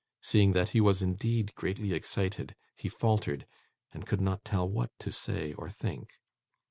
Seeing 0.19 0.53
that 0.53 0.69
he 0.69 0.81
was 0.81 1.03
indeed 1.03 1.53
greatly 1.53 1.93
excited, 1.93 2.55
he 2.75 2.89
faltered, 2.89 3.45
and 3.93 4.07
could 4.07 4.19
not 4.19 4.43
tell 4.43 4.67
what 4.67 4.89
to 4.97 5.11
say 5.11 5.53
or 5.53 5.69
think. 5.69 6.09